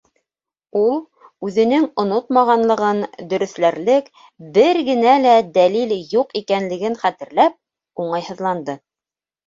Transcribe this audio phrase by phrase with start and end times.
[0.77, 0.95] Ул,
[1.47, 3.03] үҙенең онотмағанлығын
[3.35, 4.09] дөрөҫләрлек
[4.59, 7.59] бер генә лә дәлил юҡ икәнлеген хәтерләп,
[8.07, 8.83] уңайһыҙланды.